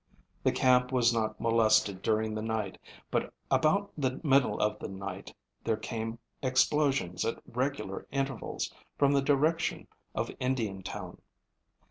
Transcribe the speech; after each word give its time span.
The 0.41 0.51
camp 0.51 0.91
was 0.91 1.13
not 1.13 1.39
molested 1.39 2.01
during 2.01 2.33
the 2.33 2.41
night, 2.41 2.79
but 3.11 3.31
about 3.51 3.91
the 3.95 4.19
middle 4.23 4.59
of 4.59 4.79
the 4.79 4.87
night 4.87 5.31
there 5.63 5.77
came 5.77 6.17
explosions 6.41 7.23
at 7.23 7.39
regular 7.45 8.07
intervals 8.09 8.73
from 8.97 9.11
the 9.11 9.21
direction 9.21 9.87
of 10.15 10.31
Indiantown. 10.39 11.21